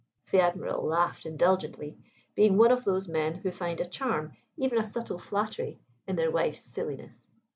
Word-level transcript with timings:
The 0.31 0.39
Admiral 0.39 0.83
laughed 0.87 1.27
indulgently, 1.27 1.95
being 2.33 2.57
one 2.57 2.71
of 2.71 2.83
those 2.83 3.07
men 3.07 3.35
who 3.35 3.51
find 3.51 3.79
a 3.79 3.85
charm, 3.85 4.35
even 4.57 4.79
a 4.79 4.83
subtle 4.83 5.19
flattery, 5.19 5.79
in 6.07 6.15
their 6.15 6.31
wives' 6.31 6.61
silliness. 6.61 7.27